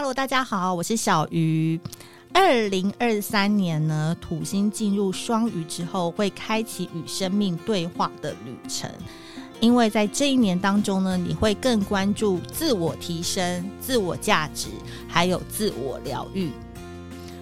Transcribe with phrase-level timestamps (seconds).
[0.00, 1.80] Hello，大家好，我是小鱼。
[2.32, 8.88] 二零二三年呢，土星进入双鱼之后，会开启与生命对话的旅程。
[9.58, 14.68] 因为在这一年当中呢，你会更关注自我提升、自我价值，
[15.08, 16.52] 还有自我疗愈。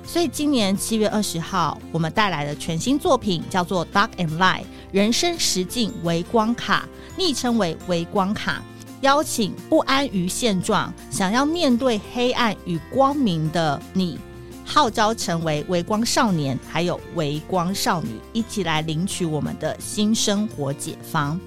[0.02, 4.62] 所以今年七月二十号，我们带来的全新作品叫做《Dark and Light》
[4.93, 6.88] 人生实境微光卡，
[7.18, 8.62] 昵称为微光卡。
[9.03, 14.19] 邀请不安于现状、想要面对黑暗与光明的你，
[14.64, 21.39] 号召成为微光少年，还有微光少女，一起来领取我们的新生活解方。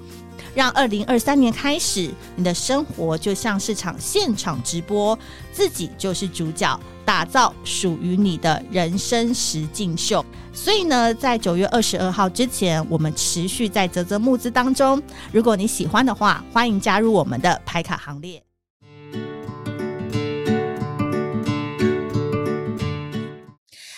[0.55, 5.17] 让二零二三年开始，你的生活就像是场现场直播，
[5.51, 10.25] 自己就是主角，打造属于你的人生实境秀。
[10.51, 15.01] 所以呢，在九月二十二号之前，我们持续在泽泽募资当中。
[15.31, 18.43] 如果你喜欢的话，欢迎加入我们的排卡行列。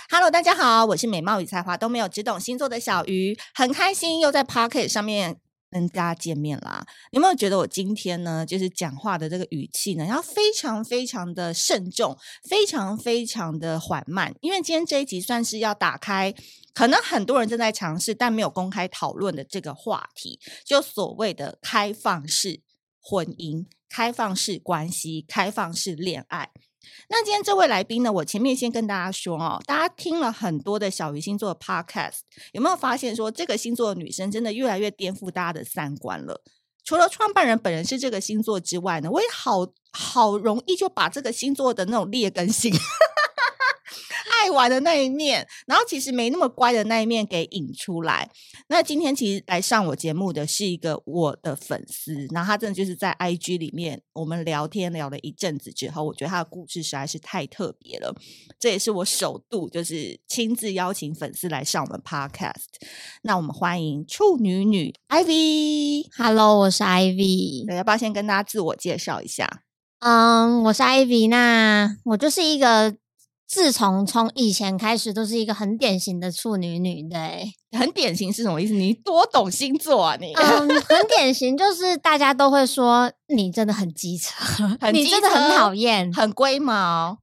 [0.09, 5.37] Hello，大家好，我是美貌与才华都没有，只懂星座的小鱼，很开心又在 Pocket 上面
[5.71, 6.85] 跟大家见面啦。
[7.11, 14.35] 有没有觉得我今天呢，就是讲话的这个语气呢，要非常非常的慎重，非常非常的缓慢？
[14.41, 16.33] 因为今天这一集算是要打开，
[16.73, 22.61] 可能很多人正在尝试，但没有公开讨论的这个话题，就所谓的开放式
[22.99, 26.51] 婚姻、开放式关系、开放式恋爱。
[27.09, 32.19] 那今天这位来宾呢，我前面先跟大家说哦，大家听了很多的小鱼星座的 podcast，
[32.53, 36.41] 有没有发现说这个星座的女生真的越来越颠覆大家的三观了？
[36.83, 42.73] 除了创办人本人是这个星座之外呢，我也好好容易就把这个星座的那种劣根性。
[44.41, 48.27] 爱玩的那一面，然后其实没那么乖的那一面给引出来。
[48.69, 58.15] 那今天其实来上我节目的是一个我的粉丝，然后他真的就是在 IG 里面我们聊天聊了一阵子之后，我觉得他的故事实在是太特别了。
[58.59, 62.65] 这也是我首度就是亲自邀请粉丝来上我们 Podcast。
[63.21, 66.07] 那我们欢迎处女女 Ivy。
[66.17, 67.71] Hello，我是 Ivy。
[67.71, 69.61] 要不要先跟大家自我介绍一下？
[69.99, 71.29] 嗯，um, 我是 Ivy。
[71.29, 72.95] 那我就是一个。
[73.51, 78.73] 自从从以前开始都是一个很典型的处女女，对，很典型是什么意思？
[78.73, 80.31] 你多懂星座啊你？
[80.33, 87.17] 嗯，很典型就是大家都会说你真的很机车，你真的很讨厌，很龟毛，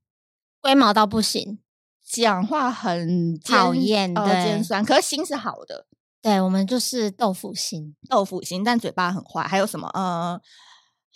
[0.61, 1.61] 龟毛到不行，
[2.07, 5.87] 讲话很讨厌，对，尖酸，可是心是好的，
[6.21, 9.89] 对，我们就是豆腐心，豆腐心，但嘴巴很坏，还有什么？
[9.95, 10.39] 呃。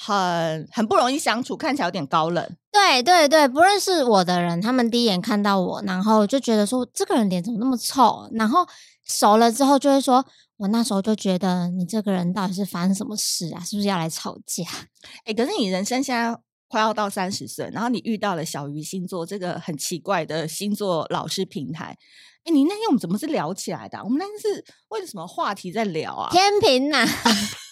[0.05, 2.57] 很很不容易相处，看起来有点高冷。
[2.73, 8.29] 对对对，不认识我的人，他们第一眼看到我，然后就觉得说这个人脸怎么那么臭。
[8.33, 8.67] 然后
[9.07, 10.25] 熟了之后，就会说，
[10.57, 13.61] 我那时候就觉得你这个人到底是发生什么事啊？
[13.61, 14.65] 是不是要来吵架？
[15.25, 16.37] 哎，可是你人生现在
[16.67, 21.97] 快要到三十岁，然后你遇到了小鱼星座这个很奇怪的星座老师平台。
[22.45, 24.03] 哎，你那天我们怎么是聊起来的啊？
[24.03, 26.31] 我们那天是为了什么话题在聊啊？
[26.33, 27.05] 天平呐。
[27.05, 27.11] 你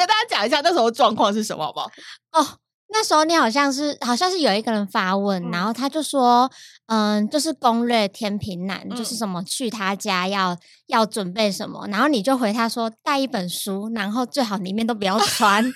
[0.00, 1.86] 跟大家讲一下那时候状况是什么好不好？
[2.32, 2.46] 哦，
[2.88, 6.50] 那时候你好像是好像是有一个人发问，嗯、然后他就说，
[6.86, 10.56] 嗯，就是攻略天平男，嗯、就是什么去他家要
[10.86, 15.70] 要准备什么，然后你就回他说带一本书，然后最好里面都不要穿。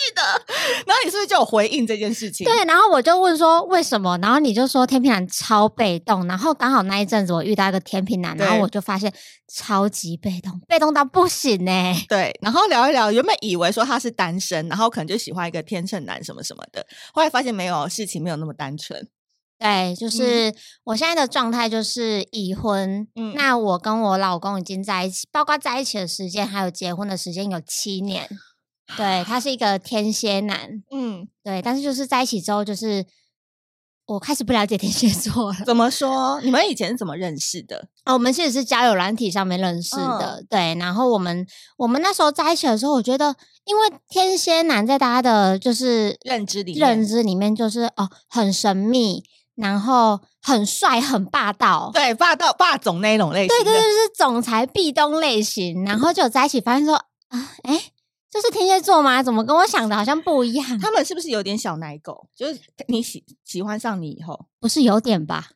[0.00, 0.54] 我记得，
[0.86, 2.44] 然后你是不是就有回应这件事情？
[2.46, 9.12] 对，然后我就问说为什么，然后你就说天秤男超被动，然后刚好那一阵子我遇到一个天秤男，然后我就发现
[9.52, 12.04] 超级被动，被动到不行呢、欸。
[12.08, 19.06] 对，然后聊一聊，原本以为说他是单身，然后可能就喜欢一个天秤男什么什么的，后来发现没有，事情没有那么单纯。
[19.58, 28.26] 对，就是我现在的状态就是已婚，嗯，那我跟我老公已经在一起，包括在一起的时间还有结婚的时间有七年。
[28.96, 33.04] 对，他是一个天蝎男，嗯，对，但是就是在一起之后，就是
[34.06, 35.58] 我开始不了解天蝎座了。
[35.64, 36.40] 怎么说？
[36.42, 37.88] 你们以前是怎么认识的？
[38.04, 40.74] 哦，我们其实是交友软体上面认识的，嗯、对。
[40.74, 41.46] 然后我们
[41.76, 49.22] 我们那时候在一起的时候，我觉得，因为天蝎男在大家的就是认知里面，认知里面就是哦，很神秘，
[49.54, 55.84] 然后很帅，很霸道，对，霸道霸总那种类型，对对对，就是总裁壁咚类型。
[55.84, 56.96] 然后就在一起发现说
[57.28, 57.80] 啊，哎。
[58.30, 59.22] 这是天蝎座吗？
[59.22, 60.78] 怎么跟我想的好像不一样？
[60.78, 62.28] 他们是不是有点小奶狗？
[62.36, 65.48] 就是你喜喜欢上你以后，不是有点吧？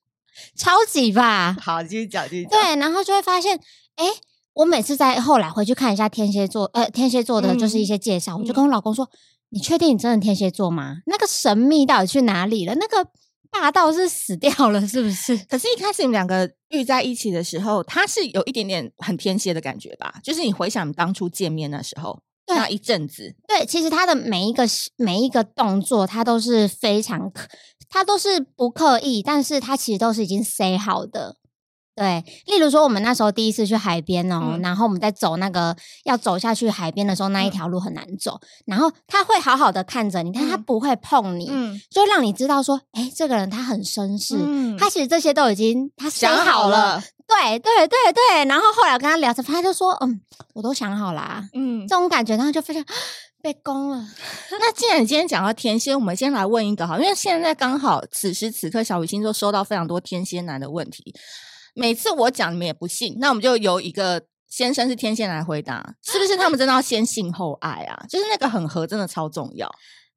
[0.56, 1.56] 超级吧？
[1.60, 2.50] 好，继续讲，继续讲。
[2.50, 3.60] 对，然后就会发现，
[3.96, 4.06] 哎，
[4.54, 9.16] 我每次在后来回去看一下天蝎座，呃，天蝎座的就是一些介绍，嗯、我就跟我老公说：“嗯、
[9.50, 10.96] 你确定你真的天蝎座吗？
[11.06, 12.74] 那个神秘到底去哪里了？
[12.76, 13.10] 那个。”
[13.54, 15.36] 霸道是死掉了，是不是？
[15.48, 20.16] 可是，一开始你们两个遇在一起的时候，他是有一点点很天蝎的感觉吧？
[20.24, 23.36] 就是你回想当初见面的时候，那一阵子。
[23.46, 24.64] 对，其实他的每一个
[24.96, 27.48] 每一个动作，他都是非常刻，
[27.88, 31.36] 他都是不刻意，但是他其实都是已经塞好的。
[31.96, 48.44] 对，例如说我们那时候第一次去海边哦，嗯、然后我们在走那个要走下去海边的时候，那一条路很难走，嗯、然后他会好好的看着你，但他不会碰你，嗯、就让你知道说，哎，这个人他很绅士，嗯、他其实这些都已经他想好了，对对对对。
[48.46, 50.20] 然后后来我跟他聊着，他就说，嗯，
[50.54, 52.84] 我都想好啦，嗯，这种感觉，然后就非常
[53.40, 54.04] 被攻了。
[54.58, 61.14] 那既然你今天讲到天蝎，我们先来问一个哈，因为现在刚好此时此刻，小雨星座收到非常多天蝎男的问题。
[61.74, 68.04] 每次我讲你们也不信，那我们就由一个先生是天蝎来回答，是不是他们真的要先性后爱啊？
[68.08, 69.68] 就是那个很合真的超重要。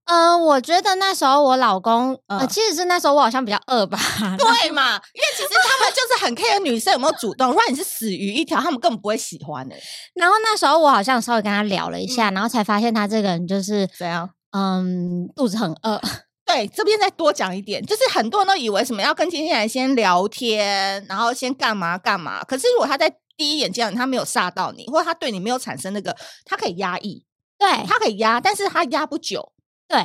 [0.05, 3.97] 嗯、呃，我觉得那时候我老公，呃，其实是那时候我好像比较饿吧，
[4.37, 4.93] 对嘛？
[4.93, 9.75] 因为其实他们就是很 care 女生有没有主动，如果你是死鱼一条，他们根本不会喜欢的。
[10.13, 14.29] 然后那时候我好像稍微跟他聊了一下，嗯、然后才发现他这个人就是怎样？
[14.51, 15.99] 嗯，肚子很饿。
[16.47, 22.41] 对，这边再多讲一点，就是很多人都以为什么要跟天蝎男先聊天，然后先干嘛干嘛。
[22.45, 26.15] 可是如果他在第一眼见到你，他没有煞到你，或者他对你没有产生那个，
[26.45, 27.25] 他可以压抑，
[27.59, 29.51] 对，他可以压，但是他压不久。
[29.89, 30.01] 对，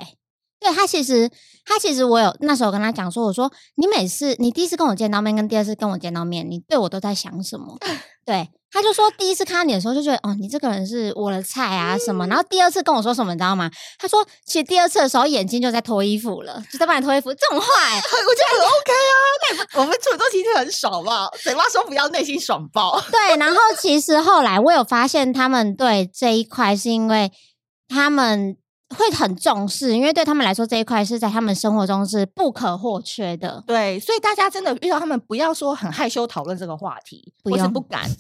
[0.59, 1.31] 对他其实，
[1.65, 7.79] 他其实我有那时候跟他讲说，我说你每次你第一次跟我见到面，跟第二次跟我见到面，你对我都在想什么？
[8.27, 8.50] 对。
[8.73, 12.27] 他就说，第一次看到你的时候就觉得，哦，你这个人是我的菜啊什么。
[12.27, 13.71] 然后第二次跟我说什么，你知道吗？
[13.99, 17.33] 他说，其实第二次的时候眼睛就在脱衣服了，就在帮你脱衣服。
[17.35, 19.15] 这种话， 我觉得很 OK 啊。
[19.75, 22.99] 那我们处女座其实很爽嘛，嘴巴说不要，内心爽爆。
[23.13, 27.31] 对，然后其实后来我有发现，他们对这一块是因为
[27.89, 28.57] 他们
[28.97, 33.63] 会很重视，因为对他们来说这一块是在他们生活中是不可或缺的。
[33.67, 38.11] 对，所以大家真的遇到他们，不要说很害羞讨论这个话题，不是不敢。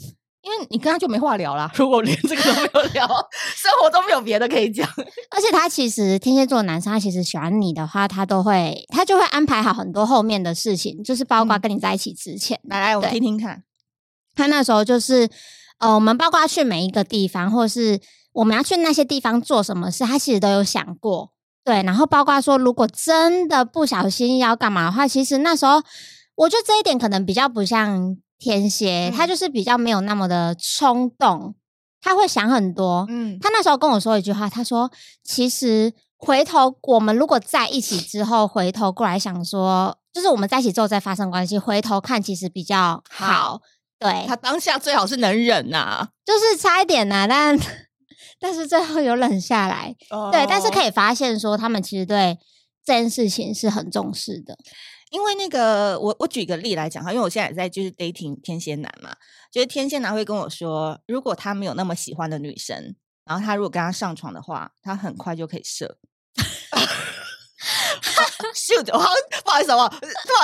[0.42, 3.06] 因为你跟他就没话聊啦， 如果连这个都没有聊，
[3.56, 4.84] 生活都没有别的可以讲。
[5.30, 12.58] 而且他其实天蝎座男生，他其实喜欢你的话，他都会他就会安排好很多后面的事情，就是包括跟你在一起之前。
[12.64, 13.62] 嗯、来来，我听听看。
[14.34, 15.28] 他那时候就是
[15.78, 18.00] 呃，我们包括去每一个地方，或是
[18.32, 21.30] 我们要去那些地方做什么事，他其实都有想过。
[21.64, 25.80] 对，然后包括说，如果真的不小心要干嘛的话，其实那时候
[26.34, 28.16] 我觉得这一点可能比较不像。
[28.42, 31.54] 天蝎，他就是比较没有那么的冲动，
[32.00, 33.06] 他会想很多。
[33.08, 34.90] 嗯，他那时候跟我说一句话，他说
[35.22, 43.26] ：“其实回头我们如果在一起之后，回头过来想说，就是我们在一起之后再发生关系，回头看其实比较好。
[43.26, 43.60] 好”
[44.00, 47.56] 对，他当下最好是能忍呐、啊，就是差一点呐、啊，但
[48.40, 49.94] 但是最后有忍下来。
[50.10, 52.36] 哦、对，但是可以发现说，他们其实对
[52.84, 54.58] 这件事情是很重视的。
[55.12, 59.14] 因为那个，我我举个例来讲哈，因为我现在也在就是 dating 天蝎男嘛，
[59.50, 65.98] 就是天蝎男会跟我说，如果他没有那么喜欢的女生，然后他如果跟他上床的话，他很快就可以射。
[68.54, 69.10] 秀我好
[69.44, 69.88] 不好意思，不好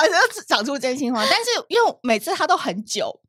[0.05, 1.25] 意思，讲出真心话。
[1.25, 3.19] 但是因为每次他都很久，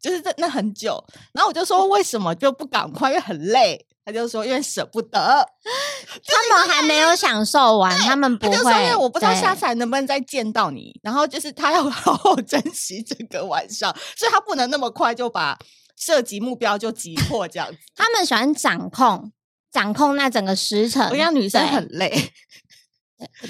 [0.00, 1.02] 就是在那很久，
[1.32, 3.86] 然后我就说为什么就不赶快，因为很累。
[4.04, 5.10] 他就说：“因为舍不得，
[6.26, 8.56] 他们还没有享受完，他们不会。
[8.84, 10.98] 因为我不知道下次还能不能再见到你。
[11.02, 15.58] 然后就是他要 好好珍惜这个晚上，所以他不能那么快就把
[15.96, 17.76] 涉及目标就击破这样子。
[17.94, 19.30] 他们喜欢掌控，
[19.70, 21.08] 掌控那整个时辰。
[21.10, 22.32] 我让女生很累，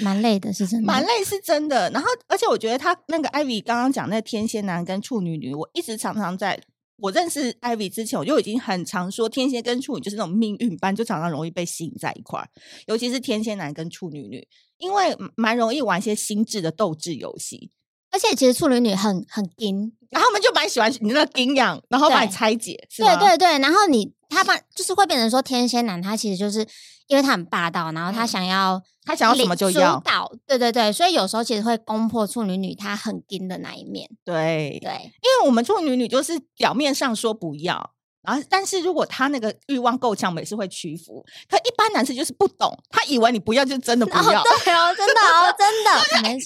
[0.01, 1.89] 蛮累的，是真的，蛮累是真的。
[1.91, 6.61] 然后，而且我觉得他那个 Ivy 刚刚讲那天蝎男跟处女女，我一直常常在。”
[7.01, 12.47] 我认识艾薇之前，我就已经很常说天蝎跟处女就是那种命运般，就常常容易被吸引在一块儿。
[12.85, 17.71] 尤其是天蝎男跟处女女，因为蛮容易玩一些心智的斗智游戏。
[18.11, 22.87] 而且其实处女女很很硬，然后他们就蛮喜欢你那个硬样，然后把你拆解。
[22.95, 26.67] 对，对对对，然后你他把就是会变成说天蝎男，他其实就是。
[27.07, 34.09] 因为他很霸道，然后他想要、嗯、他想要什么就要主导，对对对，所以有时候其实会攻破处女女她很硬的那一面。
[34.23, 41.21] 对对，因为我们处女女就是表面上说不要，然后但是如果他那个欲望够强，也是会屈服。
[41.49, 45.91] 可一般男生就是不懂，他以为你不要就真的 不要，哦对哦，真的哦，真的。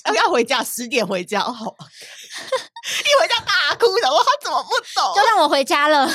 [0.16, 5.14] 要要回家十点回家哦， 一回家大哭的，我他怎么不懂？
[5.16, 6.10] 就让我回家了。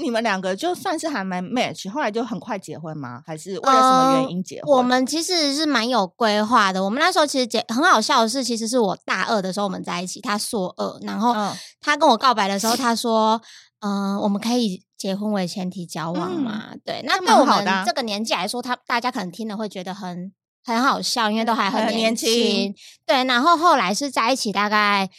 [0.00, 3.22] 你们两个就算是还蛮 match，后来就很快结婚吗？
[3.26, 4.70] 还是为了什么原因结婚？
[4.70, 6.82] 呃、我们其实是蛮有规划的。
[6.84, 11.34] 我们那时候其实结很好笑的是，其实是我大二的时候我们在一起，他硕二，然后
[11.80, 13.40] 他跟我告白的时候，他说
[13.80, 20.32] ：“嗯、呃，我们可以结婚为前提交往嘛？”嗯、对，那对我们这个年纪来说，他大家可能听了会觉得很
[20.64, 22.30] 很好笑，因为都还很年轻。
[22.30, 22.74] 年轻
[23.06, 25.10] 对，然后后来是在一起大概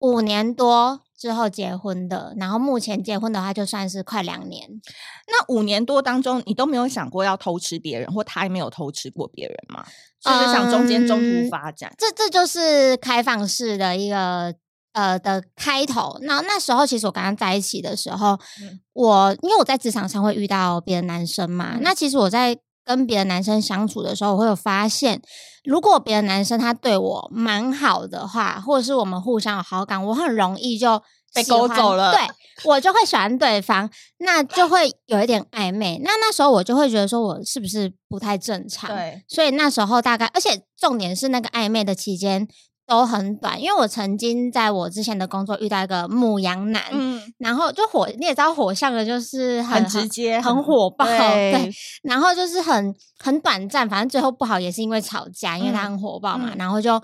[0.00, 1.00] 五年多。
[1.20, 4.66] 之后结婚的，然后目前结婚的话就算是快两年。
[5.26, 9.84] 那五年多当中，你都没有想过要偷吃别人，或他也没有偷吃过别人吗？
[10.18, 11.90] 就是想中间中途发展？
[11.90, 14.54] 嗯、这这就是开放式的一个
[14.94, 16.18] 呃的开头。
[16.22, 22.58] 那那时候其实我刚刚在一起的时候，嗯、我因为我在职场上会遇到别的男生嘛，嗯、那其实我在。
[22.84, 25.20] 跟别的男生相处的时候，我会有发现，
[25.64, 31.02] 如果别的男生他对我蛮好的话，或者是我们互相有好感，我很容易就
[31.34, 32.12] 被勾走了。
[32.12, 32.20] 对，
[32.64, 36.00] 我就会喜欢对方，那就会有一点暧昧。
[36.02, 38.90] 那那时候我就会觉得说，我是不是不太正常？
[38.90, 42.48] 对，所以那时候大概，而且重点是那个暧昧的期间。
[42.90, 51.70] 都很短，因为我曾经在我之前的工作遇到一个牧羊男，嗯，然后就火，你也知道火象的就是很，很直接，很火爆，对，对，
[52.02, 57.00] 然后就是很很短暂，反正最后不好也是因为吵架，因为他很火爆嘛，嗯、然后就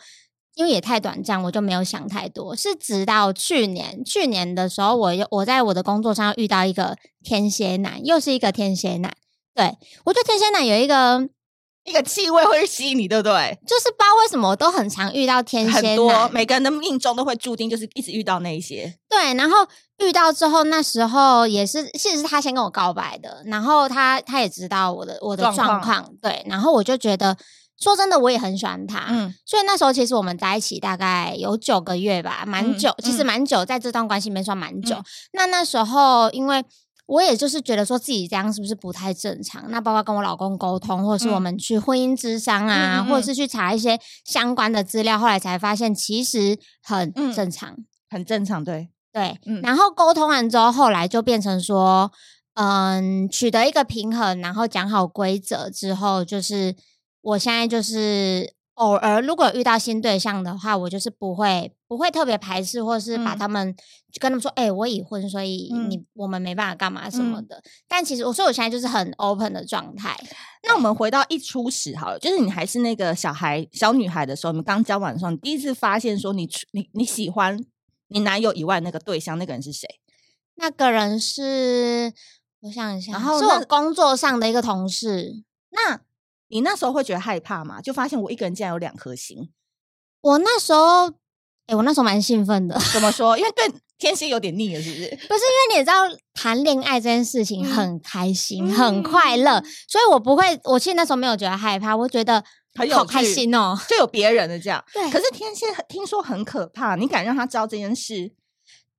[0.57, 9.12] 因为也太短暂，我就没有想太多，是直到去年，去年的时候，我又我在我的工作上遇到一个天蝎男，又是一个天蝎男，
[9.55, 9.76] 对，
[10.07, 11.28] 我觉得天蝎男有一个。
[11.87, 13.59] 一个气味会吸引你，对不对？
[13.66, 18.93] 就是不知道为什么我都很常遇到天蝎男，很多每个人的命中都会注定就是一直遇到那一些。
[19.09, 19.66] 对，然后
[19.99, 27.37] 遇到之后，那时候也是，其实是他先跟我告白的，然后他他也知道我的我的状况，状况对，然后我就觉得，
[27.81, 34.97] 说真的，我也很喜欢他，嗯，所以那时候其实我们在一起大概有九个月吧，蛮久，嗯、其实蛮久，在这段关系里面算蛮久。
[34.97, 36.64] 嗯、那那时候因为。
[37.06, 39.70] 我也就是觉得说自己这样是不是不太正常？
[39.70, 49.38] 那包括跟我老公沟通，或者是我们去婚姻咨商啊，嗯、或者是去查一些相关的资料，后来才发现其实很正常，嗯、很正常，对对。
[49.46, 52.10] 嗯、然后沟通完之后，后来就变成说，
[52.54, 56.75] 嗯，取得一个平衡，然后讲好规则之后，就是
[57.22, 58.54] 我现在就是。
[58.76, 63.76] 偶尔如果遇到新对象的话，我就是不会不会特别排斥，或是把他们、嗯、
[64.12, 67.57] 就跟他们说，哎、欸，我已婚，所以你、嗯、我们没办法干嘛什么的。
[67.57, 70.16] 嗯、但其实我说我现在就是很 open 的状态。
[70.64, 77.57] 那我们回到一初始好了，就是你还是那个小孩小女孩的时候，你们刚交往的时候，你第一次发现说你你你喜欢
[78.09, 79.87] 你男友以外那个对象，那个人是谁？
[80.57, 82.12] 那个人是
[82.61, 85.45] 我想一下，然后是我工作上的一个同事。
[85.71, 86.00] 那
[86.49, 87.81] 你那时候会觉得害怕吗？
[87.81, 89.50] 就发现我一个人竟然有两颗心。
[90.23, 91.12] 我那时候，
[91.66, 92.78] 哎、欸，我那时候蛮兴奋的。
[92.92, 93.37] 怎么说？
[93.37, 93.68] 因为对
[93.99, 95.08] 天蝎有点腻了，是不是？
[95.26, 96.02] 不是，因为你也知道，
[96.35, 100.58] 谈恋爱这件事情很开心、嗯、很快乐，所以我不会。
[100.64, 102.44] 我其实那时候没有觉得害怕，我觉得
[102.75, 104.85] 很好开心哦， 就有别人的这样。
[104.92, 105.11] 对。
[105.11, 108.30] 可是天蝎听说很可怕，你敢让他知道这件事？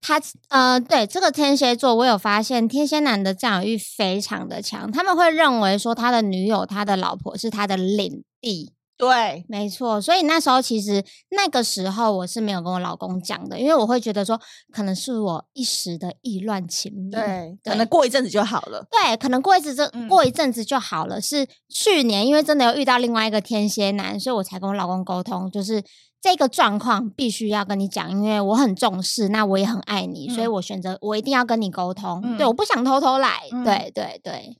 [0.01, 8.74] 他呃，对这个天蝎座，我有发现天蝎男的占有欲非常的强，他们会认为说他的女友、他的老婆是他的领地。
[8.97, 10.01] 对，没错。
[10.01, 14.39] 所以那时候其实那个时候我是没有跟我老公讲的，因为我会觉得说
[14.71, 18.85] 可能是我一时的意乱情迷，对，可能过一阵子就好了。
[18.89, 21.19] 对，可能过一阵子，过一阵子就好了。
[21.19, 25.83] 嗯、是去年，因为真的有遇到另外一个天蝎男，所以我才跟我老公沟通，就是。
[26.19, 32.19] 这个状况必须要跟你讲，因为我很重视，那我也很爱你，嗯、所以我选择我一定要跟你沟通。
[32.23, 33.43] 嗯、对，我不想偷偷来。
[33.51, 34.57] 嗯、对对对，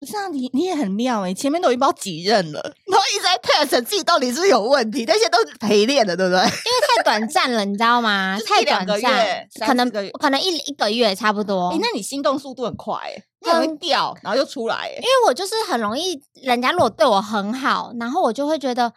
[0.00, 6.40] 不是啊，你你也很妙哎，前面都已经不知道几任了，然后一直在 test 自己到底是不是有问题，那些都是陪练的，对不对？
[6.40, 8.38] 因为太短暂了，你知道吗？
[8.48, 11.68] 太短暂，可能可能一一个月差不多。
[11.68, 14.88] 哎，那你心动速度很快哎，你很会掉，然后又出来。
[14.88, 18.92] 因为我就是很容易，人家如果对我很好，然后我就会觉得。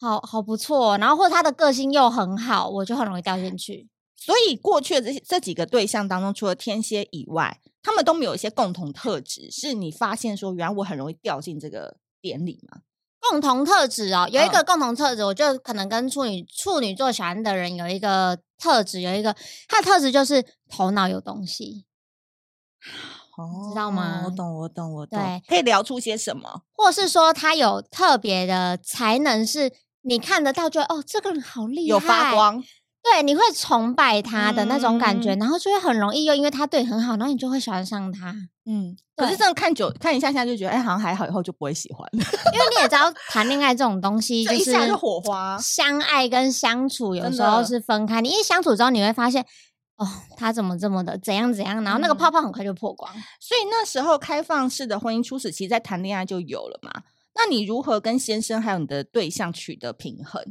[0.00, 3.88] 好好不错，然后或者他的个性又很好，我就很容易掉进去。
[4.16, 12.78] 所以过去的这这几个对象当中，除了天蝎以外，他们都没有一些共同特质，是你发现说，原来我很容易掉进这个点里吗？
[13.20, 19.36] 共同特质哦，有一个共同特质，我就可能跟处女处女座喜欢的人有一个特质，有一个
[19.68, 21.84] 他的特质就是头脑有东西。
[23.36, 24.22] 哦，知道吗？
[24.24, 25.18] 我懂，我懂，我懂。
[25.18, 29.72] 对，可以聊出些什么，或是说他有特别的才能是。
[30.06, 32.62] 你看得到就，就哦，这个人好厉害，有发光，
[33.04, 38.34] 对，你会崇拜他的那种感觉，嗯、然后就会很容易又因为他对你很好，然后你就会喜欢上他。
[38.64, 42.24] 嗯，可是这样看久看一下下就觉得，哎，好像还好，以后就不会喜欢了。
[42.54, 45.58] 因为你也知道，谈恋爱这种东西， 就是一下就火花。
[45.60, 49.44] 相爱跟相处有时候是分开，你一相处之后，你会发现，
[49.96, 50.08] 哦，
[50.38, 53.12] 他怎么这么的怎样怎样，然后那个泡泡很快就破光。
[53.14, 57.02] 嗯、所以那时候开放式的婚姻初始期，在谈恋爱就有了嘛。
[57.36, 60.42] 那你如何跟先生还有你的对象取得平衡？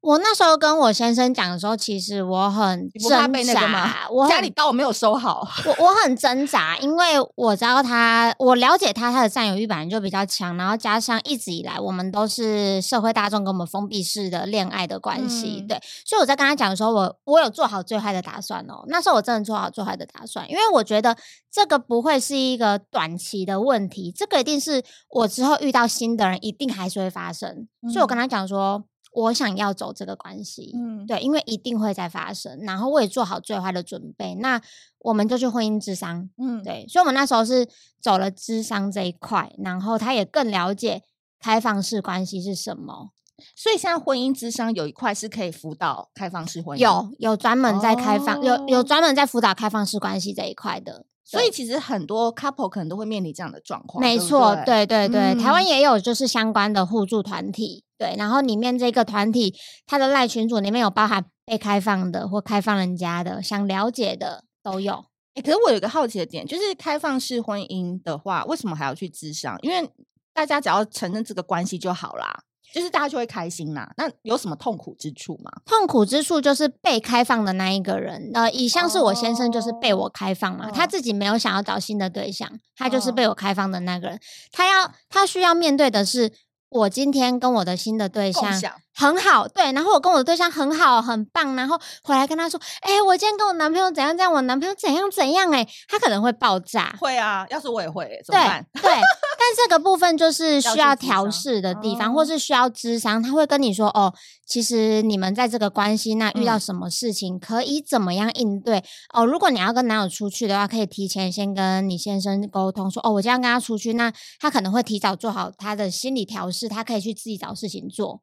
[0.00, 3.26] 我那时候跟我先生讲的时候，其实我很挣扎。
[3.26, 3.92] 那个吗？
[4.08, 18.84] 我 家里刀我没有收好，我我很挣扎，因为我知道他，我了解他，他的占有欲本来就比较强，然后加上一直以来我们都是社会大众跟我们封闭式的恋爱的关系，嗯、对，所以我在跟他讲的时候，我我有做好最坏的打算哦。
[18.86, 21.16] 那时候我真的做好最坏的打算，因为我觉得
[21.50, 27.66] 这个不会是一个短期的问题，这个一定是我之后遇到新的人，一定还是会发生。
[27.82, 28.84] 嗯、所以我跟他讲说。
[29.16, 34.60] 我想要走这个关系，嗯，对，因为一定会再发生，然后我也做好最坏的准备，那
[35.00, 37.68] 我们就去婚姻智商，嗯，对，所以我们那时候是
[38.00, 41.02] 走了智商这一块，然后他也更了解
[41.40, 43.10] 开放式关系是什么，
[43.54, 47.56] 所以现在婚姻智商有一块是可以辅导开放式婚姻，有有专。
[47.56, 51.06] 门在开放，哦、有有专门在辅导开放式关系这一块的。
[51.24, 54.00] 所以其实很多 couple 可能都会面临这样的状况。
[54.00, 54.86] 没错，对？
[54.86, 59.54] 对对，嗯、台湾也有就是相关的互助团体，对，然后里面这个团体
[59.86, 65.06] 它的赖群组里面有包含被开放的或开放人家的，想了解的都有。
[65.34, 69.56] 哎、欸，可是我有一个好奇的点，就是开放式婚姻的话，为什么还要去咨商？
[69.62, 69.90] 因为
[70.32, 72.42] 大家只要承认这个关系就好啦。
[72.74, 73.90] 就是大家就会开心啦。
[73.96, 75.50] 那有什么痛苦之处吗？
[75.64, 84.20] 痛苦之处就是被开放的那一个人，呃，以像是我先生就是被我开放嘛，哦、他自己没有想要找新的对象，他就是被我开放的那个人。
[84.52, 86.30] 他要他需要面对的是，
[86.68, 88.52] 我今天跟我的新的对象
[88.94, 96.96] 很好，对，然后我跟我的对象很好，很棒，然后回来跟他说，哎、欸，我今天跟我男朋友怎样怎样，我男朋友怎样怎样、欸，哎，他可能会爆炸。
[96.98, 98.66] 会啊，要是我也会，怎么办？
[98.74, 98.82] 对。
[98.82, 98.90] 对
[99.38, 104.12] 但这个部分就是需要调试的地方，或是需要智商，他会跟你说哦，
[104.46, 108.82] 其实你们在这个关系，那遇到什么事情可以怎么样应对
[109.12, 109.24] 哦？
[109.24, 118.22] 如果你要跟男友出去的话，可以提前先跟你先生沟通说哦，我这样跟他出去，那他可能会提早做好他的心理调适，他可以去自己找事情做，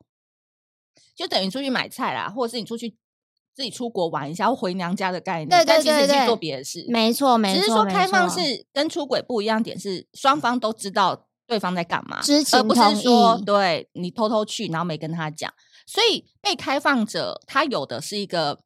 [1.15, 2.97] 就等于出去买菜啦，或者是你出去
[3.53, 7.61] 自己出国玩一下，或回娘家的概念，对对对对，但其实去做别的事，没错没错。
[7.61, 11.27] 只是说开放式跟出轨不一样点是，双方都知道。
[11.45, 12.21] 对方在干嘛？
[12.21, 15.53] 知情而不是说对你偷偷去，然后没跟他讲。
[15.85, 18.63] 所以被开放者他有的是一个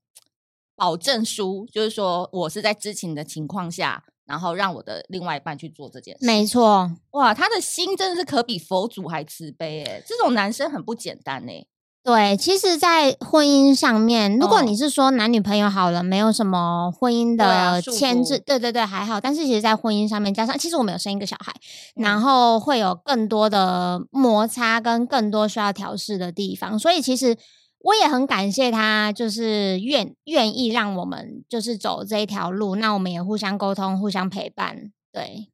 [0.75, 6.25] 保证书，就是说我是在知情的情况下，然后让我的另外一半去做这件事。
[6.25, 10.03] 没错，哇，他的心真的是可比佛祖还慈悲哎！
[10.05, 11.65] 这种男生很不简单哎。
[12.03, 19.19] 对，其实，在婚姻上面，如果你是说男女朋友好了，没有什么婚姻的牵制，对对对，还好。
[19.19, 21.54] 但是，其实，在婚姻上面，加上其实我们有生一个小孩，
[21.95, 26.80] 然后会有更多的摩擦跟更多需要调试的地方。
[26.80, 27.36] 所以，其实
[27.79, 32.75] 我也很感谢他，就是愿愿意让我们就是走这一条路。
[32.75, 34.91] 那我们也互相沟通，互相陪伴。
[35.11, 35.51] 对，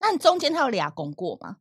[0.00, 1.56] 那中间他有俩公过吗？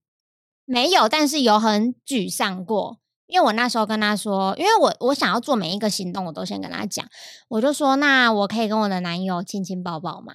[0.65, 2.99] 没有，但是有很沮丧过。
[3.27, 7.07] 因为我那时候跟他说，因为我我想要做每一个行动，我都先跟他讲，
[7.47, 10.33] 我就说，那我可以跟我的男友亲亲抱抱吗？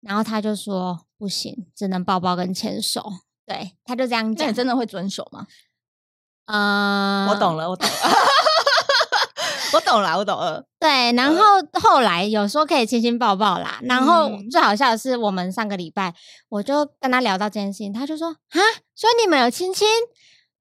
[0.00, 3.04] 然后他就说不行，只能抱抱跟牵手。
[3.44, 4.46] 对，他就这样讲。
[4.46, 5.48] 那你真的会遵守吗？
[6.46, 7.94] 嗯，我懂了，我懂了，
[9.72, 10.64] 我懂了，我懂了。
[10.78, 11.42] 对，然后
[11.80, 13.78] 后来有说可以亲亲抱抱啦。
[13.82, 16.14] 然后最好笑的是，我们上个礼拜
[16.48, 18.58] 我就跟他聊到这件事情，他就说啊，
[18.94, 19.86] 所以你们有亲亲？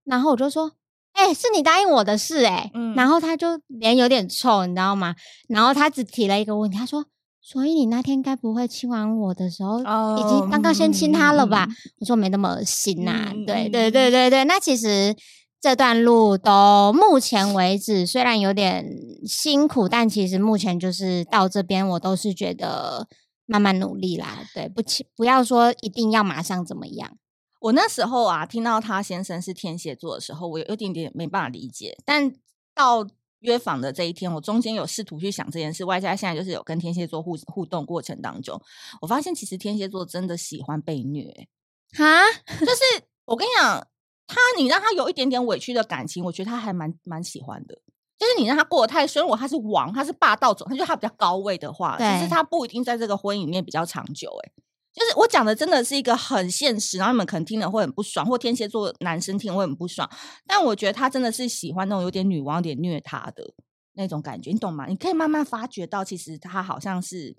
[0.04, 0.74] 然后我就说。
[1.20, 5.16] 哎、欸，是你答应我的事哎、欸，嗯、然后他就脸有点臭，你知道吗？
[5.50, 7.06] 然后他只提了一个问题，他说
[7.42, 13.32] ：“所以你那天该不会亲完我的时候，哦、已经刚刚先亲他了吧？”嗯、我说：“没那么恶心呐、啊。
[13.34, 15.16] 嗯”对对对对对，那其实
[15.60, 18.86] 这段路都目前为止虽然有点
[19.26, 23.08] 辛苦，但其实目前就是到这边，我都是觉得
[23.46, 24.46] 慢慢努力啦。
[24.54, 24.82] 对，不
[25.16, 27.18] 不要说一定要马上怎么样。
[27.60, 31.98] 我那时候啊，听到他先生是天蝎座的时候，我有一点点没办法理解。
[32.06, 32.32] 但
[32.76, 33.08] 到
[33.40, 38.62] 约访的这一天，我中间有试图去想这件事，外加现在就是有跟天蝎座互互动过程当中，
[39.02, 41.48] 我发现其实天蝎座真的喜欢被虐。
[41.94, 42.22] 哈，
[42.60, 43.88] 就是我跟你讲，
[44.28, 47.82] 他你让他有一点点委屈的感情，我觉得他还蛮蛮喜欢的。
[48.20, 54.30] 就是你让他过得太顺，如果他是王，他是霸道总，他就他比较高位的话，对其实他不一定在这个婚姻里面比较长久。
[54.44, 54.52] 哎。
[54.92, 60.10] 就是我讲的真的是一个很现实，然后你们可能听了会很不爽，或天蝎座男生听了会很不爽。
[60.48, 63.54] 但我觉得他真的是喜欢那种有点女王、有点虐他的
[63.94, 64.88] 那种感觉，你懂吗？
[64.88, 67.36] 你可以慢慢发觉到，其实他好像是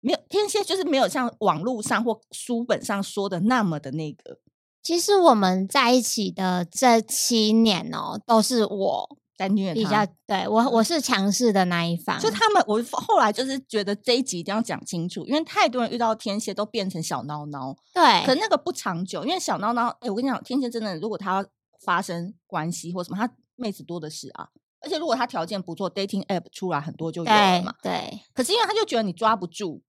[0.00, 4.38] 没有天蝎，就是没有像网络上或书本上说的那么的那个。
[4.82, 9.18] 其实我们在一起的这七年哦，都是我。
[9.38, 12.18] 在虐他，比较对我，我是强势的那一方。
[12.18, 17.76] 就他们，我后来就是觉得这一集一定要讲清楚，因为太多人遇到天蝎都变成小孬孬。
[17.94, 21.46] 对，可那个不长久，因为小孬孬，哎、欸，我跟你讲，天蝎真的，如果他
[21.84, 24.48] 发生关系或什么，他妹子多的是啊。
[24.80, 27.72] 而且如果他条件不错，dating app 出来很多就有了嘛。
[27.80, 27.92] 对。
[27.92, 29.80] 对可是因为他就觉得你抓不住，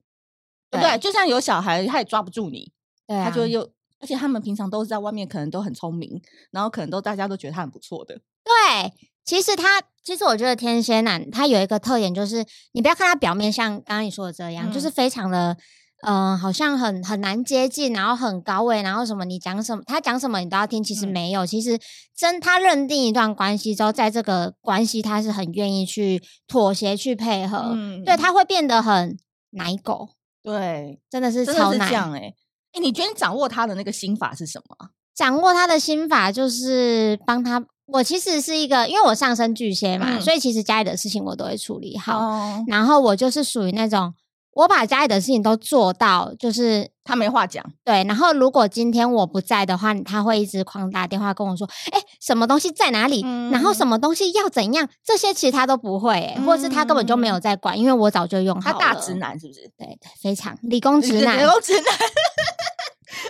[0.70, 0.96] 对不对？
[1.00, 2.72] 就像有小孩，他也抓不住你，
[3.08, 3.68] 对啊、他就又，
[4.00, 8.16] 而且他们平常都是在外面，可能都很聪明，然后可能都大家都觉得他很不错的。
[8.44, 15.58] 对，其实他，其实我觉得天蝎男他有一个特点，就是你不要看他表面像刚刚你说的这样，嗯、就是非常的。
[16.02, 20.82] 嗯、呃，好像很很难接近，然后很高位，然后什么你讲什么，他讲什么你都要听。
[20.82, 21.78] 其实没有，嗯、其实
[22.16, 27.74] 真他认定一段关系之后，在这个关系他是很愿意去妥协、去配合。
[27.74, 30.08] 嗯，对，他会变得很奶狗。
[30.42, 32.34] 对，真的是超奶。
[32.74, 34.90] 哎，你觉得你掌握他的那个心法是什么？
[35.16, 37.66] 掌握他的心法就是帮他。
[37.88, 42.20] 我其实是一个，因为我上升巨蟹嘛，嗯、所以其实家里的事情我都会处理好。
[42.20, 44.14] 哦、然后我就是属于那种。
[44.54, 47.64] 我把家里的事情都做到，就是他没话讲。
[47.84, 53.22] 对，然后如果今天我不在的话，他会一直狂打电话跟我说：“哎，什么东西在哪里？
[53.24, 58.78] 嗯、然后什么东西要怎样？”这些其实他都不会，嗯、或者是他根本就没有在管，因为我早就用好了。
[58.80, 59.62] 他大直男是不是？
[59.78, 61.86] 对对，非常理工直男，理工直 男，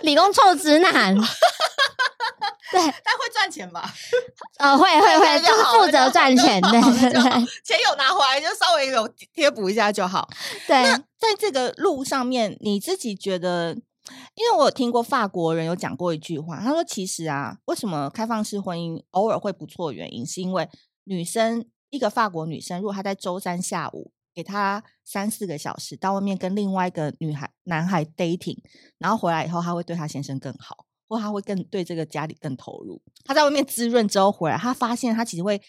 [0.02, 1.14] 理工臭直男。
[2.72, 3.92] 对，但会赚钱吧？
[4.58, 7.22] 呃，会会会，就是负责赚钱的，对对对，
[7.64, 10.28] 钱有拿回来就稍微有贴补一下就好。
[10.68, 13.76] 对，那在这个路上面，你自己觉得？
[14.34, 19.92] 因为我有听过法国人有讲过一句话，他说：“其实啊，为什么开放式婚姻偶尔会不错？
[19.92, 20.68] 原因是因为
[21.04, 28.58] 女生一个法国女生，如果她在周三下午给他三四个小时到外面跟另外一个女孩男孩 dating，
[28.98, 33.02] 然后回来以后，他会对他先生更好。”或他会更对这个家里更投入。
[33.24, 35.60] 他在外面滋润之后回来，他发现他其实会。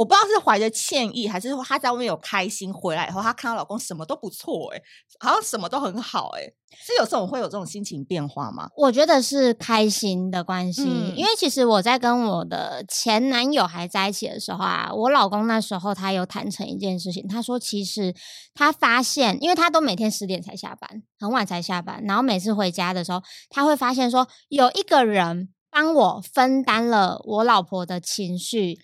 [0.00, 4.80] 我不知道是怀着歉意，还是说她在外面有开心，回来以后她看到老公什么都不错，哎，
[5.18, 8.70] 好像什么都很好，哎，是有时候会有这种心情变化吗？
[8.78, 18.14] 我觉得是开心的关系，嗯、因为其实我在跟我的前男友还在一起的时候啊，我老公那时候他有坦诚一件事情，他说其实
[18.54, 28.78] 他发现，因为他都每天十点才下班，很晚才下班，然后每次回家的时候，他会发现说有一个人帮我分担了我老婆的情绪。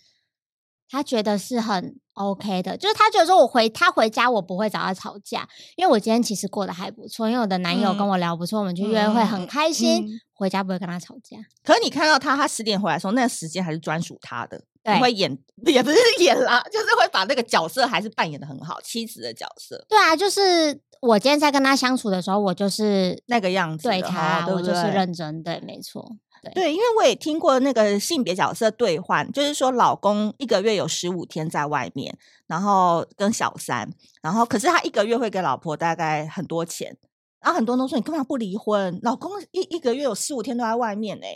[0.88, 11.36] 他觉得是很 OK 的，就是他觉得说我回他回家我不会找他吵架，因为我今天其实过得还不错，因为我的男友跟我聊不错，嗯、我们去约会很开心，嗯、回家不会跟他吵架。
[11.64, 14.62] 可是你看到他，他十点回来的时候，那个时间还是专属他的，
[15.00, 19.84] 会演也不是 演啦，就是会把那个角色还是扮演的很好，妻子的角色。
[19.88, 26.16] 对啊，就是我今天在跟他相处的时候，我就是那个样子，对他，对对我就是认真，对，没错。
[26.54, 33.90] 对，因为我也听过那个性别角色兑换，就是说老公一个月有十五天在外面，然后跟小三，
[34.22, 36.96] 然后可是他一个月会给老婆大概很多钱，
[37.40, 38.98] 然后很多人都说你干嘛不离婚？
[39.02, 41.26] 老公一一个月有十五天都在外面呢。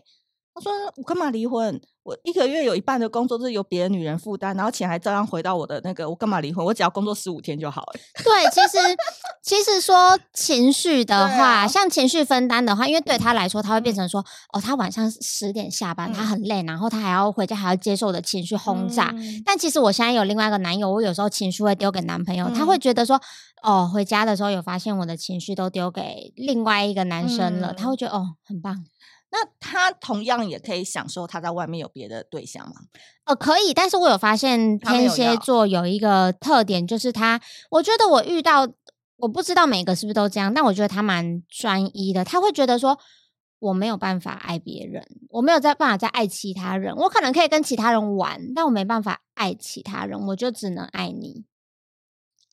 [0.52, 1.80] 他说我干嘛离婚？
[2.02, 6.64] 我一个月有一半的工作是由别的女人负担，然后钱还照样回到我的那个，我干嘛离婚？
[6.64, 7.92] 我只要工作十五天就好了。
[8.24, 8.78] 对，其实
[9.42, 19.12] 其实说情绪的话，啊、像情绪分担的话，因为对他来说，他会变成说，哦，他晚上十点下班，他很累，然后他还要回家，还要接受我的情绪轰炸。
[19.14, 23.20] 嗯、但其实我现在有另外一个男友，我有时候情绪会丢给男朋友，嗯、他会觉得说，
[23.62, 28.84] 哦，回家的时候有发现我的情绪都丢给另外一个男生了，嗯、他会觉得哦，很棒。
[29.32, 29.38] 那
[29.70, 32.74] 他同样也可以享受他在外面有别的对象吗？
[33.24, 38.68] 呃，可以，但是我有发现天蝎座有一个特点，就是他，我觉得我遇到，
[39.18, 42.24] 我不知道每个是不是都这样，但我觉得他蛮专一的。
[42.24, 42.98] 他会觉得说，
[43.61, 51.44] 我没有办法爱别人，我没有在办法再爱其他人，我可能可以跟其他人玩，但我没办法爱其他人，我就只能爱你。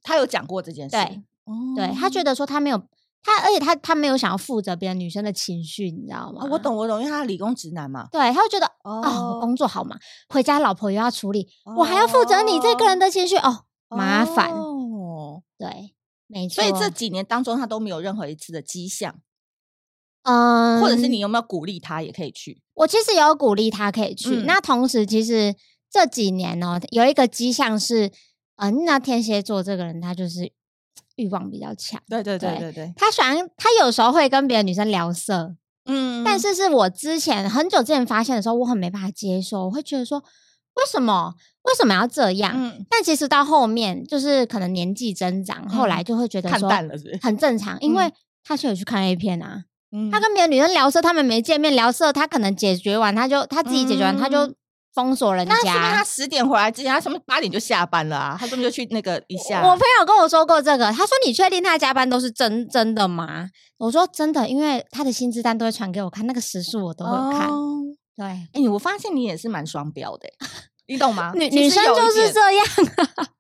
[0.04, 2.84] 他有讲过这件事，对，哦、对，他觉得说他没有。
[3.24, 6.46] 他而且他他没有想要负责别的女生的情绪，你知道吗？
[6.46, 8.08] 哦、我懂我懂，因为他理工直男嘛。
[8.10, 10.00] 对，他会觉得哦，哦，工作好忙，
[10.30, 14.52] 回家老婆又要处理，哦、我还要负责你这个人的情绪，哦，麻烦。
[14.54, 15.94] 哦，对，
[16.28, 16.64] 没错。
[16.64, 19.20] 所以这几年当中，他都没有任何一次的迹象。
[20.24, 22.62] 嗯，或者是你有没有鼓励他也可以去？
[22.76, 24.38] 我其实也有鼓励他可以去。
[24.38, 25.54] 嗯、那同时，其实
[25.92, 28.12] 这几年呢、哦，有一个迹象是，
[28.56, 30.54] 嗯，那天蝎座这个人他就是。
[31.18, 40.20] 欲望比较强，对对对对对，他喜欢他有时候会跟别的女生聊色，嗯，但是是我之前很久之前发现的时候，我很没办法接受，我会觉得说
[40.76, 42.54] 为什么为什么要这样？
[42.56, 46.70] 嗯，但其实到后面就是可能年纪增长，嗯、后来就会觉得说
[47.22, 48.12] 很正常，因为
[48.44, 50.20] 他是有去看 A 片啊，嗯、他。
[50.20, 54.54] 跟别的女生聊色，他们没见面聊色，他可能解决完他就他自己解决完他就。
[54.98, 58.36] 嗯封锁人家，那他十点回来之前，他什么八点就下班了啊？
[58.40, 59.60] 他是不是就去那个一下？
[59.62, 67.48] 我朋友跟我说过这个，他说：“你确定他加班都是真真的吗？”我说：“真的，因为他的薪资单都会传给我看，那个时数我都会看。”
[68.18, 70.28] 对，哎，我发现你也是蛮双标的，
[70.88, 71.32] 你懂吗？
[71.38, 72.66] 女女生就是这样。
[73.18, 73.28] 啊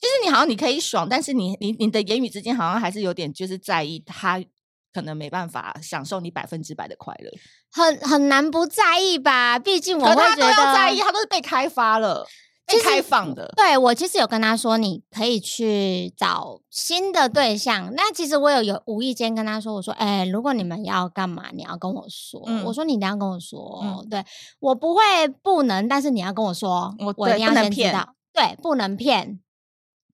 [0.00, 4.42] 就是你好像你可以爽，但是你你你的言语之间好像还是有点就是在意他
[4.92, 7.30] 可能没办法享受你百分之百的快乐，
[7.70, 9.58] 很很难不在意吧？
[9.58, 12.26] 毕竟我会觉得他在意，他都是被开发了，
[12.66, 13.52] 被开放的。
[13.56, 17.92] 对，我其实有跟他说，你可以去找新的对象。
[17.94, 22.42] 那其实我有有无意间跟他说，我说，哎、欸，如果你们要干嘛，你要跟我说。
[22.46, 24.24] 嗯、我说你一定要跟我说，嗯、对
[24.58, 25.02] 我不会
[25.42, 29.40] 不能，但是你要跟我说，我我一定要先知道，对，不能骗。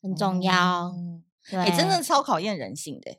[0.02, 3.16] 很重要，嗯、对、欸，真的超考验人性的，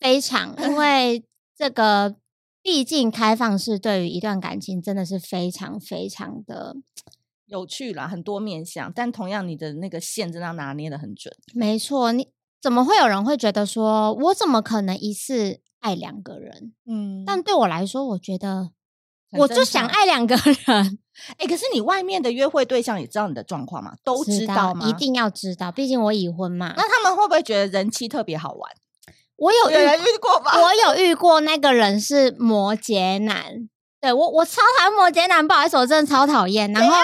[0.00, 1.22] 非常，因为
[1.56, 2.16] 这个
[2.62, 6.76] 毕竟开放式对于一段感情真的是非常非常的
[7.46, 11.34] 有趣啦，很多面向，但同样你的那个线真的要拿捏的很准。
[11.52, 12.28] 没错，你
[12.60, 16.72] 怎么会有人会觉得说，我怎么可能一次爱两个人？
[16.86, 18.70] 嗯，但对我来说，我觉得
[19.32, 20.98] 我就想爱两个人。
[21.32, 23.94] 哎、欸，可是你外面的约会对象也知道你的状况吗？
[24.02, 24.88] 都知道吗？
[24.88, 26.72] 一定要知道，毕竟我已婚嘛。
[26.76, 28.72] 那他们会不会觉得人妻特别好玩？
[29.40, 30.52] 我有遇，遇过吧？
[30.60, 33.68] 我有遇过，那个人是摩羯男。
[34.00, 36.70] 对我，我超讨厌摩羯男，不好意思，我真的超讨厌。
[36.72, 36.94] 然后。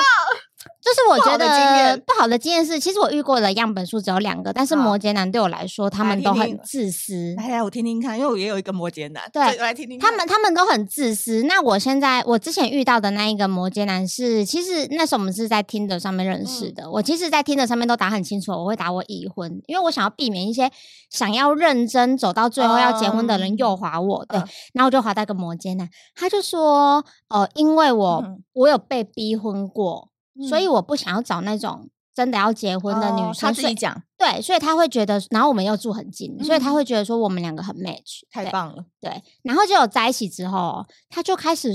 [0.83, 7.35] 就是我觉得不好的经验是，其实我遇过的样本数只有两个，但是摩羯男对我来说，他们都很自私。
[7.37, 9.29] 来来，我听听看，因为我也有一个摩羯男。
[9.33, 9.99] 对，来听听。
[9.99, 11.43] 他们他们都很自私。
[11.45, 16.89] 那我现在我之前遇到的那一个摩羯男是，其实那时候我们是在 Tinder 上面认识的。
[16.91, 20.71] 我其实，在 Tinder 上面都打很清楚，我会打我已婚，因为我想要避免一些
[21.11, 24.25] 想要认真走到最后要结婚的人诱惑我。
[24.27, 24.39] 对，
[24.73, 30.11] 然后我就滑到一个摩羯男，他就说，呃，因为我我有被逼婚过。
[30.49, 33.31] 所以我不想要找那种真的要结婚的女生。
[33.31, 38.85] 哦、他自己讲，对，所以他会觉得，然后我们又住很近，嗯、所以他会觉得说我们两个很 match，太棒了。
[39.01, 41.70] 对，然后就有在一起之后，他就开始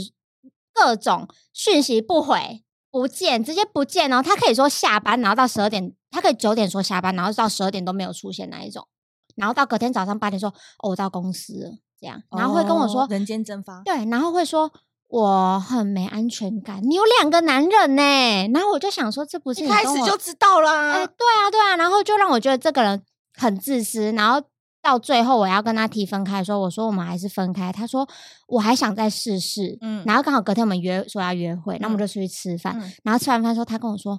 [0.73, 4.21] 各种讯息不回、不见，直接不见哦。
[4.21, 8.87] 他可以说下班，然后到十二点，他可以九点说下班，然后到十二点都没有出现那一种，
[9.35, 14.71] 然后到隔天早上八点说哦，我到公司了这样，然后会跟我说、哦、人间蒸发，对，然后会说。
[15.11, 20.93] 我很没安全感，你有两个男人呢、欸，然后我就想说，这不是一开始就知道啦。
[20.93, 23.03] 哎，对啊，对啊，然后就让我觉得这个人
[23.37, 24.41] 很自私，然后
[24.81, 28.07] 到最后我要跟他提分开的时候，我说我们还是分开，他说
[28.47, 34.17] 我还想再试试，嗯，然后刚好隔天我们约说要约会，那、嗯、我们就出去吃饭，嗯、然后吃完饭之后他跟我说。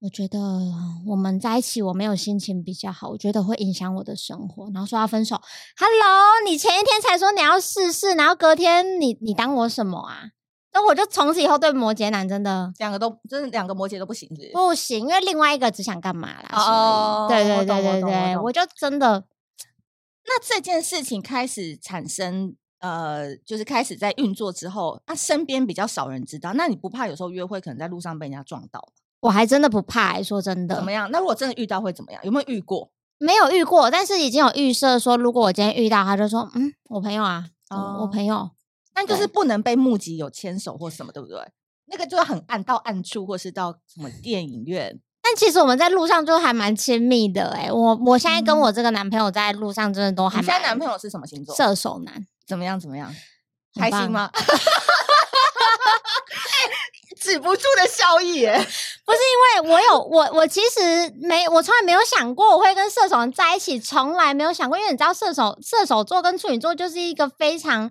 [0.00, 0.38] 我觉得
[1.06, 5.38] 我们在一起，我没有心情比较好，我觉得会影响我的生活，然后说要分手。
[5.76, 10.30] Hello，你前一天才说你要试试，然后隔天你你当我什么啊？
[10.72, 14.50] 那我就从此以后对摩羯男真的两个都真的两个摩羯都不行是不是？
[14.52, 16.48] 不行，因为另外一个只想干嘛啦？
[16.52, 19.26] 哦，对对对对对，我就真的。
[20.24, 26.54] 那这件事情开始产生，呃，就是开始在运作之后，他、啊、身边比较少人知道。
[26.54, 28.92] 那你不怕有时候约会可能在路上被人家撞到？
[29.20, 30.74] 我还真的不怕、欸，说真的。
[30.74, 31.10] 怎么样？
[31.10, 32.20] 那如果真的遇到会怎么样？
[32.24, 32.90] 有没有遇过？
[33.18, 38.50] 没有遇过，但是已经有预设说，如果我今天遇到，他就说，嗯，我朋友啊，哦、我朋友。
[38.94, 41.38] 但就是不能被目击有牵手或什么，对不对？
[41.86, 45.00] 那个就很暗，到暗处或是到什么电影院。
[45.22, 51.54] 但其实我们在路上就还蛮亲密的、欸，哎，我我现在跟我这个男朋友在路上真的都还现在男朋友是什么星座？
[51.54, 52.26] 射手男。
[52.46, 52.80] 怎么样？
[52.80, 53.14] 怎么样？
[53.78, 54.30] 开心吗？
[57.20, 58.66] 止不住的笑意，耶，
[59.06, 67.90] 不是因为我有我我其实没我从来没有想过我会跟射手人在一起，从来没有想过，因为你知道射手射手座跟处女座就是一个非常。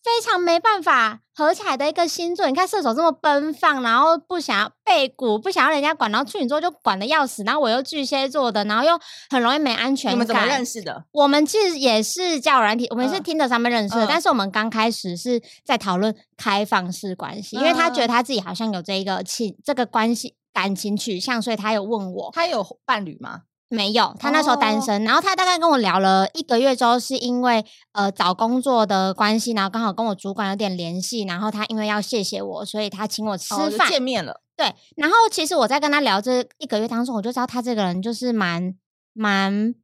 [0.00, 10.14] 非常没办法合起来的一个星座，你看射手这么奔放，然后不想要背骨，不想要人家管，然后处女座就管的要死，然后我又巨蟹座的，然后又很容易没安全感。
[10.14, 11.04] 你们怎么认识的？
[11.10, 23.42] 我们其实也是交友软体，我们是 Tinder 上面认识的，呃、但是我们刚开始是在讨论开放式关系，呃、因为他觉得他自己好像有这一个情这个关系感情取向，所以他有问我，他有伴侣吗？
[23.68, 25.02] 没有，他那时候单身。
[25.02, 34.42] 哦、然后他大概跟我聊了一个月之后，是因为呃找工作的关系，然后刚好跟我主管有点联系，然后他因为要谢谢我，所以他请我吃饭、哦、见面了。
[34.56, 38.74] 对，然后其实我在跟他聊这一个月当中，我就知道他这个人就是蛮
[39.12, 39.76] 蛮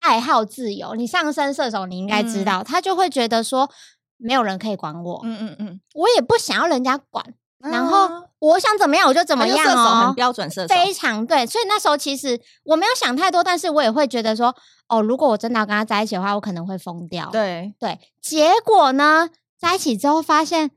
[0.00, 0.94] 爱好自由。
[0.94, 3.68] 你上升射手，你应该知道，嗯、他就会觉得说
[4.16, 5.20] 没有人可以管我。
[5.24, 7.34] 嗯嗯嗯，我也不想要人家管。
[7.70, 14.54] 然后我想怎么样我就怎么样哦，射手很标准，射手非常对，所以那时候其实我没有想太多，但是我也会觉得说，
[14.88, 17.30] 哦，如果我真的要跟他在一起的话，我可能会疯掉。
[17.32, 20.70] 对对，结果呢，在一起之后发现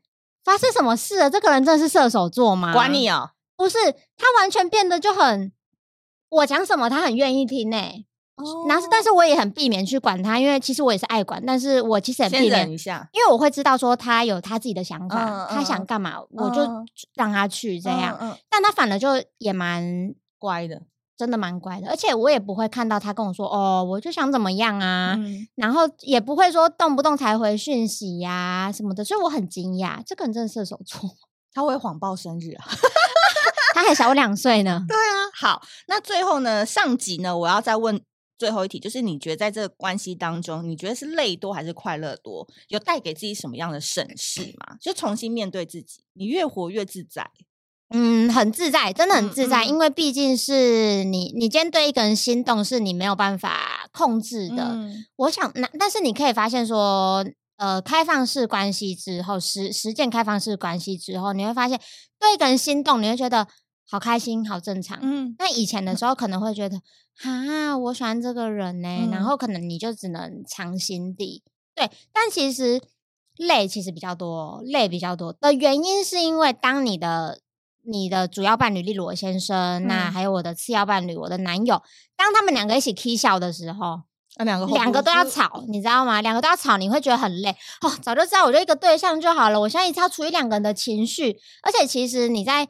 [0.44, 1.30] 发生什么事了？
[1.30, 2.72] 这个人真的是射手座吗？
[2.74, 3.78] 管你哦，不是，
[4.18, 5.52] 他完全变得就很，
[6.30, 8.06] 我讲什么他很愿意听诶、欸。
[8.68, 16.62] 然后是，但是我也很避免去管他，因为其实我也是爱管，但是我其实很避免一下，因为我会知道说他有他自己的想法，嗯、他想干嘛，嗯、我就
[17.16, 18.38] 让他去这样。
[18.50, 20.84] 但他反而就也蛮乖的，
[21.18, 31.10] 真的蛮乖的，而且我也不会看到他跟我说哦，我就想怎么样啊，嗯、然后也不会说动不动才回讯息呀、啊、什么的，所以我很惊讶，这个人真的射手座，
[31.54, 32.66] 他会谎报生日啊。
[33.74, 34.84] 他还小我两岁呢。
[34.90, 38.02] 对啊，好，那最后呢，上集呢，我要再问
[38.38, 42.48] 最后一题，就是你觉得在这个关系当中，你觉得是累多还是快乐多？
[42.68, 44.78] 有带给自己什么样的审视吗？
[44.80, 47.30] 就重新面对自己，你越活越自在。
[47.90, 54.64] 嗯，很自在，真的很自在，嗯嗯、因为毕竟是你，你今天对一个人心动，是你没有办法控制的。
[54.74, 57.26] 嗯、我想，那但是你可以发现说。
[57.60, 61.82] 呃，开放式关系之后，实实践开放式关系之后，你会发现
[62.20, 63.48] 对一个人心动，你会觉得
[63.90, 65.00] 好开心，好正常。
[65.02, 66.82] 嗯，那以前的时候可能会觉得，
[67.24, 71.44] 啊，我喜欢这个人呢，嗯、然后可能你就只能藏心底。
[71.74, 72.82] 对，但其实
[73.38, 77.40] 累其实比较多，累比较多的原因是因为当你的
[77.84, 81.82] 你的主要伴侣，例如我先生，嗯、那还有我的次要伴侣，我的男友，
[82.16, 84.02] 当他们两个一起 k 笑的时候。
[84.46, 86.22] 两个两个都要吵，你知道吗？
[86.22, 87.50] 两个都要吵，你会觉得很累
[87.82, 87.90] 哦。
[88.04, 89.60] 早就知道我就一个对象就好了。
[89.60, 92.68] 我现在一直要处理两个人的情绪，而且其实你在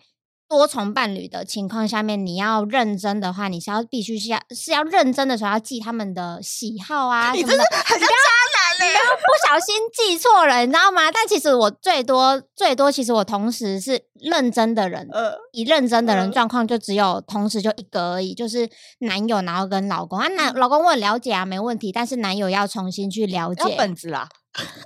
[0.50, 7.42] 多重伴侣的情况下面，你要认真的话，你是要必须是要是要认真的时候要记他们的喜好啊什么的。
[7.42, 8.98] 你真的很像渣男嘞！
[8.98, 11.12] 不小心记错了，你知道吗？
[11.12, 24.30] 但其实我最多最多，其实我同时是认真的人，呃，以认真的人状况就只有同时就一个而已，就是男友，然后跟老公啊，男老公我很了解啊，没问题，但是男友要重新去了解本子啦。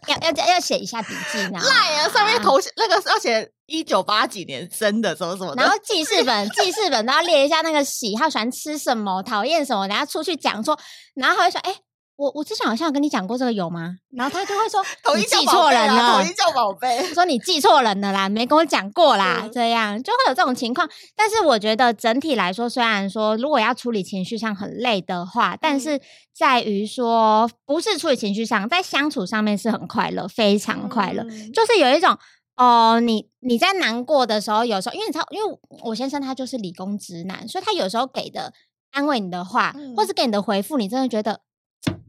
[0.08, 2.10] 要要要写一下笔记呢，赖啊！
[2.10, 10.77] 上面头那个要写一九八几年生的什么什么的，然后记事本 记事本都要列一下那个喜好，喜欢吃什么，讨厌什么，然后出去讲说，
[11.15, 11.77] 然后还会说，哎、欸。
[12.17, 13.95] 我我之前好像有跟你讲过这个有吗？
[14.15, 14.79] 然后他就会说
[15.17, 17.03] 你记错人了，统一叫宝贝。
[17.15, 20.88] 说你记错人了啦，没跟我讲过啦，嗯、这样就会有这种情况。
[21.15, 25.99] 但是我觉得整体来说，虽然说如果要处理情绪上很累的话，嗯、但是
[26.31, 31.23] 在于说不是处理情绪上，在相处上面是很快乐，非常快乐。
[31.23, 32.15] 嗯、就是有一种
[32.55, 38.53] 哦、呃，你你在难过的时候，有时候因为你知道，因为我先生他就是理工直男，所以他有时候给的
[38.91, 41.41] 安慰你的话，嗯、或是给你的回复，你真的觉得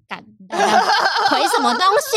[0.09, 0.24] 感。
[1.31, 2.16] 回什么东西，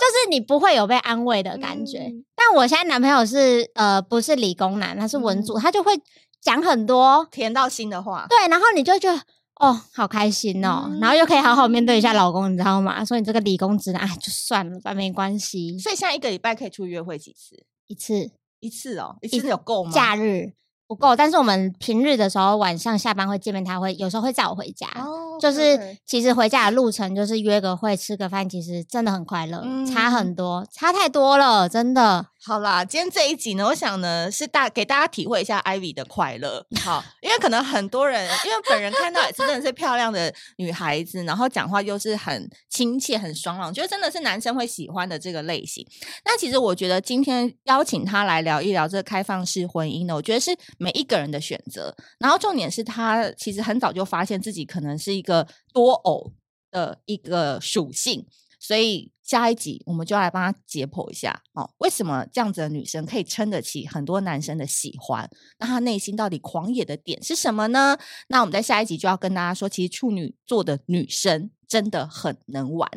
[0.00, 1.98] 就是你不会有被安慰的感觉。
[2.00, 5.92] 嗯、但我现在男朋友是呃，不是理工男，他是文组，嗯、他就会
[6.40, 8.26] 讲很多甜到心的话。
[8.28, 9.22] 对，然后你就觉得
[9.58, 13.04] 哦，好开心哦，嗯、然后又可以好好面对一下老公，你知道吗？
[13.04, 15.78] 说你这个理工直男，哎，就算了吧，没关系。
[15.78, 17.56] 所以现在一个礼拜可以出去约会几次？
[17.86, 19.90] 一次，一次哦，一次有够吗？
[19.90, 20.52] 假日。
[20.86, 25.38] 不够，但是我们平日的时候晚上下班会见面，他会有时候会载我回家，oh.
[25.38, 32.28] 就是其实回家的路程就是约个会吃个饭，其实真的很快乐，嗯、差很多，差太多了，真的。
[32.40, 36.64] 好啦，今天这一集呢，我想呢是大给大家体会一下 Ivy 的快乐。
[36.80, 45.84] 好，因为可能很多人，因为本人看到也是真的是漂亮的女孩子，然后讲话又是很亲切、很爽朗，觉得真的是男生会喜欢的这个类型。
[46.24, 51.94] 那其实我觉得今天邀请她来聊一聊这个开放式婚姻呢，我觉得是每一个人的选择。
[52.20, 56.32] 然后重点是她其实很早就发现自己可能是一个多偶
[56.70, 58.24] 的一个属性。
[58.60, 65.28] 所以下一集我们就来帮他解剖一下哦，为什么这样子的女生可以撑得起很多男生的喜欢？
[65.58, 67.98] 那她内心到底狂野的点是什么呢？
[68.28, 72.90] 那我们在下一集就要跟大家说，其实处女座的女生真的很能玩。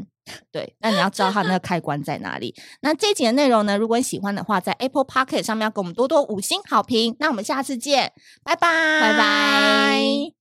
[0.51, 2.55] 对，那你要知道她那个开关在哪里。
[2.79, 7.13] 那这一集的内容呢，如果你喜欢的话，在 Apple Pocket 上面要给我们多多五星好评。
[7.19, 8.69] 那我们下次见，拜拜，
[9.01, 10.40] 拜拜。